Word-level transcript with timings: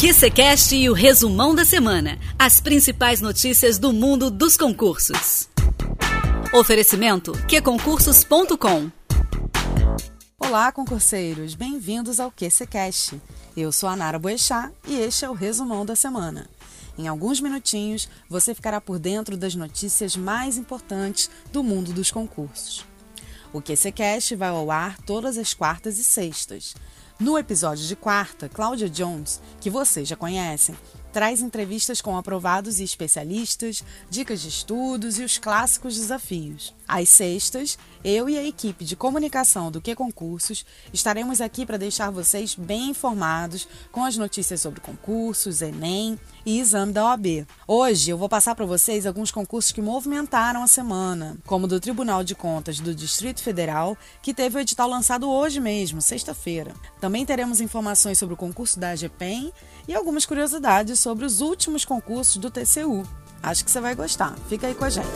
QCCast 0.00 0.74
e 0.74 0.88
o 0.88 0.94
resumão 0.94 1.54
da 1.54 1.62
semana. 1.62 2.18
As 2.38 2.58
principais 2.58 3.20
notícias 3.20 3.78
do 3.78 3.92
mundo 3.92 4.30
dos 4.30 4.56
concursos. 4.56 5.46
Oferecimento 6.54 7.32
qconcursos.com 7.46 8.90
Olá, 10.38 10.72
concurseiros! 10.72 11.54
Bem-vindos 11.54 12.18
ao 12.18 12.32
QCCast. 12.32 13.20
Eu 13.54 13.70
sou 13.70 13.90
a 13.90 13.94
Nara 13.94 14.18
Boechat 14.18 14.72
e 14.88 14.98
este 14.98 15.26
é 15.26 15.28
o 15.28 15.34
resumão 15.34 15.84
da 15.84 15.94
semana. 15.94 16.48
Em 16.96 17.06
alguns 17.06 17.38
minutinhos, 17.38 18.08
você 18.26 18.54
ficará 18.54 18.80
por 18.80 18.98
dentro 18.98 19.36
das 19.36 19.54
notícias 19.54 20.16
mais 20.16 20.56
importantes 20.56 21.30
do 21.52 21.62
mundo 21.62 21.92
dos 21.92 22.10
concursos. 22.10 22.86
O 23.52 23.60
QCCast 23.60 24.34
vai 24.34 24.48
ao 24.48 24.70
ar 24.70 24.96
todas 25.02 25.36
as 25.36 25.52
quartas 25.52 25.98
e 25.98 26.04
sextas. 26.04 26.74
No 27.20 27.36
episódio 27.36 27.86
de 27.86 27.94
quarta, 27.94 28.48
Cláudia 28.48 28.88
Jones, 28.88 29.42
que 29.60 29.68
vocês 29.68 30.08
já 30.08 30.16
conhecem, 30.16 30.74
traz 31.12 31.40
entrevistas 31.40 32.00
com 32.00 32.16
aprovados 32.16 32.80
e 32.80 32.84
especialistas, 32.84 33.82
dicas 34.08 34.40
de 34.40 34.48
estudos 34.48 35.18
e 35.18 35.24
os 35.24 35.38
clássicos 35.38 35.96
desafios. 35.96 36.74
Às 36.86 37.08
sextas, 37.08 37.78
eu 38.02 38.28
e 38.28 38.36
a 38.36 38.44
equipe 38.44 38.84
de 38.84 38.96
comunicação 38.96 39.70
do 39.70 39.80
Que 39.80 39.94
Concursos 39.94 40.64
estaremos 40.92 41.40
aqui 41.40 41.64
para 41.64 41.76
deixar 41.76 42.10
vocês 42.10 42.54
bem 42.54 42.90
informados 42.90 43.68
com 43.92 44.04
as 44.04 44.16
notícias 44.16 44.60
sobre 44.60 44.80
concursos, 44.80 45.62
Enem 45.62 46.18
e 46.44 46.58
exame 46.58 46.92
da 46.92 47.04
OAB. 47.04 47.46
Hoje 47.66 48.10
eu 48.10 48.18
vou 48.18 48.28
passar 48.28 48.54
para 48.54 48.66
vocês 48.66 49.06
alguns 49.06 49.30
concursos 49.30 49.70
que 49.70 49.82
movimentaram 49.82 50.62
a 50.62 50.66
semana, 50.66 51.36
como 51.46 51.68
do 51.68 51.78
Tribunal 51.78 52.24
de 52.24 52.34
Contas 52.34 52.80
do 52.80 52.94
Distrito 52.94 53.42
Federal, 53.42 53.96
que 54.22 54.34
teve 54.34 54.56
o 54.56 54.60
edital 54.60 54.88
lançado 54.88 55.30
hoje 55.30 55.60
mesmo, 55.60 56.00
sexta-feira. 56.00 56.74
Também 57.00 57.26
teremos 57.26 57.60
informações 57.60 58.18
sobre 58.18 58.34
o 58.34 58.38
concurso 58.38 58.80
da 58.80 58.90
AGPEM 58.90 59.52
e 59.86 59.94
algumas 59.94 60.24
curiosidades 60.26 60.99
sobre 61.00 61.24
os 61.24 61.40
últimos 61.40 61.84
concursos 61.84 62.36
do 62.36 62.50
TCU. 62.50 63.06
Acho 63.42 63.64
que 63.64 63.70
você 63.70 63.80
vai 63.80 63.94
gostar. 63.94 64.36
Fica 64.48 64.66
aí 64.66 64.74
com 64.74 64.84
a 64.84 64.90
gente. 64.90 65.06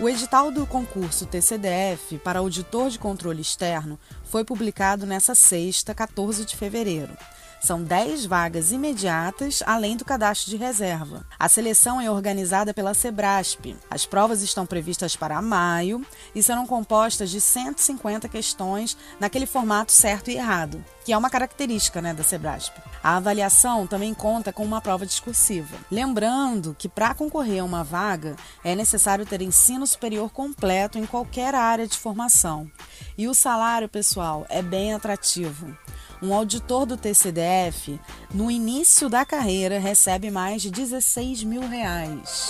O 0.00 0.08
edital 0.08 0.50
do 0.50 0.66
concurso 0.66 1.26
TCDF 1.26 2.16
para 2.18 2.38
auditor 2.38 2.88
de 2.88 2.98
controle 2.98 3.42
externo 3.42 3.98
foi 4.24 4.44
publicado 4.44 5.04
nesta 5.04 5.34
sexta, 5.34 5.94
14 5.94 6.46
de 6.46 6.56
fevereiro. 6.56 7.12
São 7.60 7.82
10 7.82 8.24
vagas 8.24 8.72
imediatas, 8.72 9.62
além 9.66 9.94
do 9.94 10.04
cadastro 10.04 10.48
de 10.50 10.56
reserva. 10.56 11.26
A 11.38 11.46
seleção 11.46 12.00
é 12.00 12.10
organizada 12.10 12.72
pela 12.72 12.94
Sebrasp. 12.94 13.76
As 13.90 14.06
provas 14.06 14.40
estão 14.40 14.64
previstas 14.64 15.14
para 15.14 15.42
maio 15.42 16.04
e 16.34 16.42
serão 16.42 16.66
compostas 16.66 17.30
de 17.30 17.38
150 17.38 18.28
questões 18.30 18.96
naquele 19.20 19.44
formato 19.44 19.92
certo 19.92 20.30
e 20.30 20.36
errado, 20.36 20.82
que 21.04 21.12
é 21.12 21.18
uma 21.18 21.28
característica 21.28 22.00
né, 22.00 22.14
da 22.14 22.24
Sebrasp. 22.24 22.72
A 23.04 23.16
avaliação 23.16 23.86
também 23.86 24.14
conta 24.14 24.54
com 24.54 24.64
uma 24.64 24.80
prova 24.80 25.04
discursiva. 25.04 25.76
Lembrando 25.90 26.74
que 26.78 26.88
para 26.88 27.14
concorrer 27.14 27.60
a 27.60 27.64
uma 27.64 27.84
vaga 27.84 28.36
é 28.64 28.74
necessário 28.74 29.26
ter 29.26 29.42
ensino 29.42 29.86
superior 29.86 30.30
completo 30.30 30.98
em 30.98 31.04
qualquer 31.04 31.54
área 31.54 31.86
de 31.86 31.98
formação. 31.98 32.70
E 33.18 33.28
o 33.28 33.34
salário, 33.34 33.88
pessoal, 33.88 34.46
é 34.48 34.62
bem 34.62 34.94
atrativo. 34.94 35.76
Um 36.22 36.34
auditor 36.34 36.84
do 36.84 36.98
TCDF, 36.98 37.98
no 38.34 38.50
início 38.50 39.08
da 39.08 39.24
carreira, 39.24 39.78
recebe 39.78 40.30
mais 40.30 40.60
de 40.60 40.70
16 40.70 41.44
mil 41.44 41.66
reais. 41.66 42.48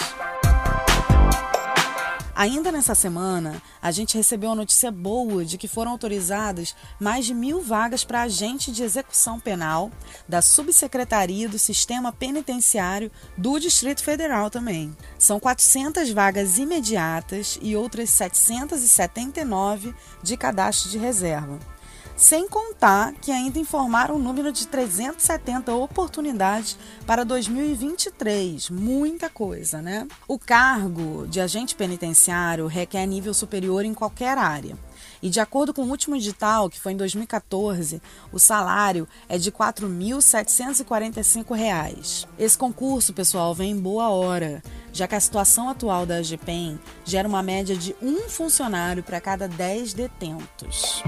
Ainda 2.35 2.73
nessa 2.73 2.95
semana, 2.95 3.63
a 3.81 3.93
gente 3.93 4.17
recebeu 4.17 4.51
a 4.51 4.55
notícia 4.55 4.91
boa 4.91 5.45
de 5.45 5.57
que 5.59 5.69
foram 5.69 5.93
autorizadas 5.93 6.75
mais 6.99 7.27
de 7.27 7.35
mil 7.35 7.61
vagas 7.61 8.03
para 8.03 8.23
agente 8.23 8.73
de 8.73 8.83
execução 8.83 9.39
penal 9.39 9.91
da 10.27 10.43
Subsecretaria 10.43 11.49
do 11.49 11.59
Sistema 11.59 12.13
Penitenciário 12.13 13.13
do 13.37 13.61
Distrito 13.61 14.03
Federal 14.03 14.51
também. 14.51 14.97
São 15.19 15.39
400 15.39 16.11
vagas 16.11 16.59
imediatas 16.59 17.59
e 17.63 17.77
outras 17.77 18.11
779 18.11 19.95
de 20.23 20.37
cadastro 20.37 20.91
de 20.91 20.99
reserva. 20.99 21.59
Sem 22.21 22.47
contar 22.47 23.13
que 23.15 23.33
ainda 23.33 23.59
informaram 23.59 24.15
o 24.17 24.19
número 24.19 24.53
de 24.53 24.67
370 24.67 25.75
oportunidades 25.75 26.77
para 27.07 27.25
2023. 27.25 28.69
Muita 28.69 29.31
coisa, 29.31 29.81
né? 29.81 30.07
O 30.29 30.39
cargo 30.39 31.27
de 31.27 31.41
agente 31.41 31.75
penitenciário 31.75 32.67
requer 32.67 33.07
nível 33.07 33.33
superior 33.33 33.87
em 33.87 33.95
qualquer 33.95 34.37
área. 34.37 34.77
E 35.23 35.31
de 35.31 35.41
acordo 35.41 35.73
com 35.73 35.81
o 35.81 35.89
último 35.89 36.15
edital, 36.15 36.69
que 36.69 36.79
foi 36.79 36.93
em 36.93 36.97
2014, 36.99 38.03
o 38.31 38.39
salário 38.39 39.09
é 39.27 39.39
de 39.39 39.49
R$ 39.49 39.57
4.745. 39.57 42.29
Esse 42.39 42.59
concurso, 42.59 43.15
pessoal, 43.15 43.55
vem 43.55 43.71
em 43.71 43.81
boa 43.81 44.11
hora, 44.11 44.63
já 44.93 45.09
que 45.09 45.15
a 45.15 45.21
situação 45.21 45.71
atual 45.71 46.05
da 46.05 46.17
AGPEM 46.17 46.79
gera 47.03 47.27
uma 47.27 47.43
média 47.43 47.75
de 47.75 47.97
um 48.03 48.29
funcionário 48.29 49.03
para 49.03 49.23
cada 49.23 49.49
10 49.49 49.95
detentos. 49.95 51.03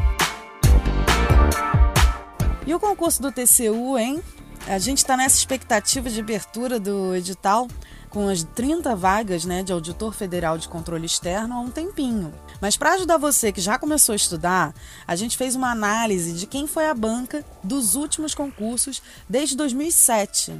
E 2.65 2.73
o 2.75 2.79
concurso 2.79 3.21
do 3.21 3.33
TCU, 3.33 3.99
hein? 3.99 4.23
A 4.69 4.79
gente 4.79 4.99
está 4.99 5.17
nessa 5.17 5.37
expectativa 5.37 6.09
de 6.09 6.21
abertura 6.21 6.79
do 6.79 7.15
edital 7.17 7.67
com 8.09 8.29
as 8.29 8.45
30 8.45 8.95
vagas 8.95 9.45
né, 9.45 9.63
de 9.63 9.73
auditor 9.73 10.13
federal 10.13 10.57
de 10.57 10.69
controle 10.69 11.07
externo 11.07 11.55
há 11.55 11.61
um 11.61 11.71
tempinho. 11.71 12.33
Mas 12.61 12.77
para 12.77 12.93
ajudar 12.93 13.17
você 13.17 13.51
que 13.51 13.61
já 13.61 13.79
começou 13.79 14.13
a 14.13 14.17
estudar, 14.17 14.73
a 15.07 15.17
gente 15.17 15.37
fez 15.37 15.57
uma 15.57 15.73
análise 15.73 16.35
de 16.35 16.47
quem 16.47 16.69
foi 16.69 16.87
a 16.87 16.95
banca 16.95 17.45
dos 17.65 17.97
últimos 17.97 18.35
concursos 18.35 19.03
desde 19.29 19.57
2007. 19.57 20.55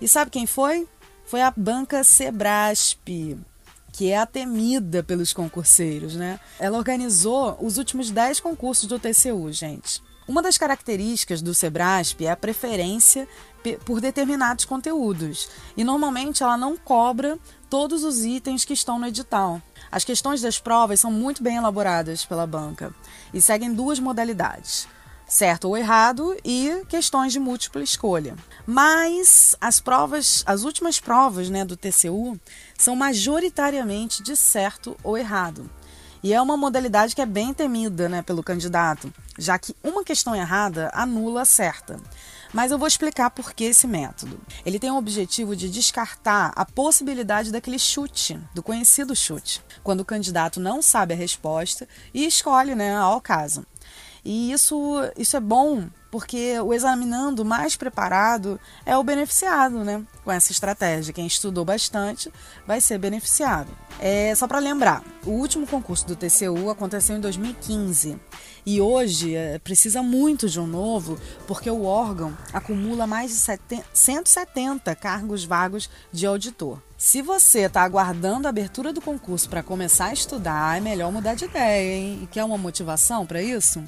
E 0.00 0.08
sabe 0.08 0.32
quem 0.32 0.46
foi? 0.46 0.88
Foi 1.24 1.42
a 1.42 1.52
banca 1.56 2.02
Sebrasp 2.02 3.36
que 3.92 4.12
é 4.12 4.18
a 4.18 4.26
temida 4.26 5.02
pelos 5.02 5.32
concurseiros, 5.32 6.14
né? 6.14 6.38
Ela 6.60 6.78
organizou 6.78 7.58
os 7.60 7.78
últimos 7.78 8.10
10 8.10 8.38
concursos 8.38 8.86
do 8.86 8.96
TCU, 8.96 9.50
gente. 9.50 10.00
Uma 10.28 10.42
das 10.42 10.58
características 10.58 11.40
do 11.40 11.54
Sebrasp 11.54 12.20
é 12.20 12.30
a 12.30 12.36
preferência 12.36 13.26
por 13.86 13.98
determinados 13.98 14.66
conteúdos 14.66 15.48
e 15.74 15.82
normalmente 15.82 16.42
ela 16.42 16.56
não 16.56 16.76
cobra 16.76 17.38
todos 17.70 18.04
os 18.04 18.22
itens 18.26 18.62
que 18.62 18.74
estão 18.74 18.98
no 18.98 19.06
edital. 19.06 19.62
As 19.90 20.04
questões 20.04 20.42
das 20.42 20.60
provas 20.60 21.00
são 21.00 21.10
muito 21.10 21.42
bem 21.42 21.56
elaboradas 21.56 22.26
pela 22.26 22.46
banca 22.46 22.94
e 23.32 23.40
seguem 23.40 23.72
duas 23.72 23.98
modalidades 23.98 24.86
certo 25.28 25.68
ou 25.68 25.76
errado 25.76 26.34
e 26.42 26.82
questões 26.88 27.32
de 27.32 27.38
múltipla 27.38 27.82
escolha. 27.82 28.34
Mas 28.66 29.54
as 29.60 29.78
provas, 29.78 30.42
as 30.46 30.64
últimas 30.64 30.98
provas 30.98 31.50
né, 31.50 31.64
do 31.64 31.76
TCU 31.76 32.40
são 32.76 32.96
majoritariamente 32.96 34.22
de 34.22 34.34
certo 34.34 34.96
ou 35.04 35.18
errado. 35.18 35.70
E 36.22 36.32
é 36.32 36.40
uma 36.40 36.56
modalidade 36.56 37.14
que 37.14 37.22
é 37.22 37.26
bem 37.26 37.54
temida 37.54 38.08
né, 38.08 38.22
pelo 38.22 38.42
candidato, 38.42 39.12
já 39.38 39.58
que 39.58 39.74
uma 39.82 40.04
questão 40.04 40.34
errada 40.34 40.90
anula 40.92 41.42
a 41.42 41.44
certa. 41.44 42.00
Mas 42.52 42.72
eu 42.72 42.78
vou 42.78 42.88
explicar 42.88 43.30
por 43.30 43.52
que 43.52 43.64
esse 43.64 43.86
método. 43.86 44.40
Ele 44.64 44.78
tem 44.78 44.90
o 44.90 44.96
objetivo 44.96 45.54
de 45.54 45.68
descartar 45.68 46.52
a 46.56 46.64
possibilidade 46.64 47.52
daquele 47.52 47.78
chute, 47.78 48.40
do 48.54 48.62
conhecido 48.62 49.14
chute, 49.14 49.62
quando 49.82 50.00
o 50.00 50.04
candidato 50.04 50.58
não 50.58 50.80
sabe 50.80 51.14
a 51.14 51.16
resposta 51.16 51.86
e 52.12 52.26
escolhe 52.26 52.74
né, 52.74 52.96
ao 52.96 53.20
caso. 53.20 53.66
E 54.24 54.50
isso, 54.50 54.76
isso 55.16 55.36
é 55.36 55.40
bom 55.40 55.88
porque 56.10 56.58
o 56.60 56.72
examinando 56.72 57.44
mais 57.44 57.76
preparado 57.76 58.58
é 58.84 58.96
o 58.96 59.02
beneficiado, 59.02 59.84
né? 59.84 60.02
Com 60.24 60.32
essa 60.32 60.52
estratégia. 60.52 61.12
Quem 61.12 61.26
estudou 61.26 61.64
bastante 61.64 62.32
vai 62.66 62.80
ser 62.80 62.98
beneficiado. 62.98 63.68
É, 64.00 64.34
só 64.34 64.46
para 64.46 64.58
lembrar, 64.58 65.02
o 65.26 65.30
último 65.30 65.66
concurso 65.66 66.06
do 66.06 66.16
TCU 66.16 66.70
aconteceu 66.70 67.16
em 67.16 67.20
2015 67.20 68.18
e 68.64 68.80
hoje 68.80 69.34
é, 69.34 69.58
precisa 69.58 70.02
muito 70.02 70.48
de 70.48 70.60
um 70.60 70.66
novo 70.66 71.18
porque 71.46 71.70
o 71.70 71.84
órgão 71.84 72.36
acumula 72.52 73.06
mais 73.06 73.30
de 73.30 73.36
70, 73.36 73.84
170 73.92 74.94
cargos 74.94 75.44
vagos 75.44 75.90
de 76.12 76.26
auditor. 76.26 76.80
Se 76.96 77.22
você 77.22 77.60
está 77.60 77.82
aguardando 77.82 78.46
a 78.46 78.50
abertura 78.50 78.92
do 78.92 79.00
concurso 79.00 79.48
para 79.48 79.62
começar 79.62 80.06
a 80.06 80.12
estudar, 80.12 80.76
é 80.76 80.80
melhor 80.80 81.10
mudar 81.12 81.34
de 81.34 81.44
ideia, 81.44 81.94
hein? 81.94 82.20
E 82.22 82.26
quer 82.26 82.44
uma 82.44 82.58
motivação 82.58 83.24
para 83.24 83.40
isso? 83.40 83.82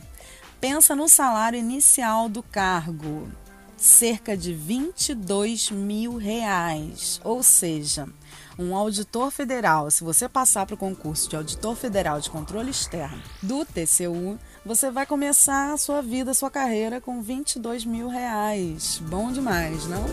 Pensa 0.60 0.94
no 0.94 1.08
salário 1.08 1.58
inicial 1.58 2.28
do 2.28 2.42
cargo, 2.42 3.30
cerca 3.78 4.36
de 4.36 4.52
22 4.52 5.70
mil 5.70 6.18
reais. 6.18 7.18
Ou 7.24 7.42
seja, 7.42 8.06
um 8.58 8.76
auditor 8.76 9.30
federal, 9.30 9.90
se 9.90 10.04
você 10.04 10.28
passar 10.28 10.66
para 10.66 10.74
o 10.74 10.78
concurso 10.78 11.30
de 11.30 11.36
auditor 11.36 11.74
federal 11.74 12.20
de 12.20 12.28
controle 12.28 12.70
externo 12.70 13.22
do 13.42 13.64
TCU, 13.64 14.38
você 14.62 14.90
vai 14.90 15.06
começar 15.06 15.72
a 15.72 15.78
sua 15.78 16.02
vida, 16.02 16.32
a 16.32 16.34
sua 16.34 16.50
carreira 16.50 17.00
com 17.00 17.22
22 17.22 17.86
mil 17.86 18.08
reais. 18.08 19.00
Bom 19.06 19.32
demais, 19.32 19.86
não? 19.86 20.04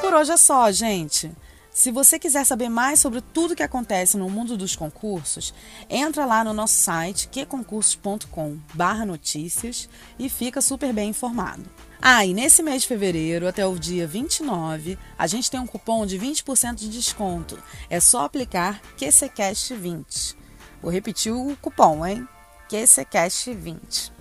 Por 0.00 0.12
hoje 0.12 0.32
é 0.32 0.36
só, 0.36 0.72
gente. 0.72 1.30
Se 1.78 1.90
você 1.92 2.18
quiser 2.18 2.44
saber 2.44 2.68
mais 2.68 2.98
sobre 2.98 3.20
tudo 3.20 3.54
que 3.54 3.62
acontece 3.62 4.16
no 4.16 4.28
mundo 4.28 4.56
dos 4.56 4.74
concursos, 4.74 5.54
entra 5.88 6.24
lá 6.24 6.42
no 6.42 6.52
nosso 6.52 6.74
site 6.74 7.28
queconcursos.com/notícias 7.28 9.88
e 10.18 10.28
fica 10.28 10.60
super 10.60 10.92
bem 10.92 11.10
informado. 11.10 11.62
Ah, 12.02 12.26
e 12.26 12.34
nesse 12.34 12.64
mês 12.64 12.82
de 12.82 12.88
fevereiro, 12.88 13.46
até 13.46 13.64
o 13.64 13.78
dia 13.78 14.08
29, 14.08 14.98
a 15.16 15.28
gente 15.28 15.48
tem 15.48 15.60
um 15.60 15.68
cupom 15.68 16.04
de 16.04 16.18
20% 16.18 16.74
de 16.74 16.88
desconto. 16.88 17.56
É 17.88 18.00
só 18.00 18.24
aplicar 18.24 18.82
QCCast20. 18.98 20.34
Vou 20.82 20.90
repetir 20.90 21.32
o 21.32 21.56
cupom, 21.62 22.04
hein? 22.04 22.26
QCCast20. 22.68 24.17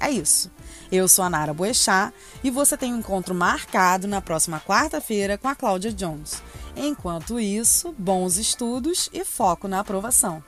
É 0.00 0.10
isso. 0.10 0.50
Eu 0.90 1.06
sou 1.08 1.24
a 1.24 1.30
Nara 1.30 1.52
Boechat 1.52 2.14
e 2.42 2.50
você 2.50 2.76
tem 2.76 2.94
um 2.94 2.98
encontro 2.98 3.34
marcado 3.34 4.06
na 4.06 4.22
próxima 4.22 4.60
quarta-feira 4.60 5.36
com 5.36 5.48
a 5.48 5.54
Cláudia 5.54 5.92
Jones. 5.92 6.42
Enquanto 6.76 7.38
isso, 7.38 7.94
bons 7.98 8.36
estudos 8.36 9.10
e 9.12 9.24
foco 9.24 9.68
na 9.68 9.80
aprovação. 9.80 10.42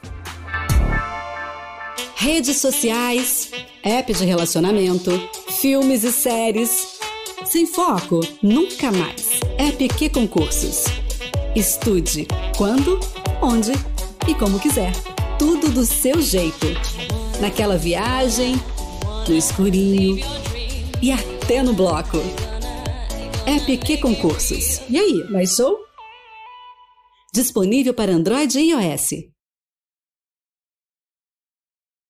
Redes 2.15 2.59
sociais, 2.59 3.51
app 3.83 4.13
de 4.13 4.25
relacionamento, 4.25 5.11
filmes 5.61 6.05
e 6.05 6.13
séries. 6.13 7.01
Sem 7.45 7.67
foco, 7.67 8.21
nunca 8.43 8.93
mais. 8.93 9.41
App 9.59 9.89
que 9.89 10.09
concursos. 10.09 10.85
Estude 11.57 12.29
quando, 12.57 13.01
onde 13.43 13.73
e 14.29 14.35
como 14.35 14.61
quiser. 14.61 14.93
Tudo 15.39 15.71
do 15.71 15.85
seu 15.85 16.21
jeito. 16.21 16.67
Naquela 17.41 17.77
viagem, 17.77 18.55
no 19.31 19.37
escurinho 19.37 20.17
e 21.01 21.13
até 21.13 21.63
no 21.63 21.73
bloco. 21.73 22.19
App 23.47 23.77
que 23.79 23.97
concursos. 23.99 24.83
E 24.91 24.99
aí, 24.99 25.25
mais 25.31 25.55
show? 25.55 25.79
Disponível 27.33 27.95
para 27.95 28.11
Android 28.11 28.59
e 28.59 28.73
iOS. 28.73 29.11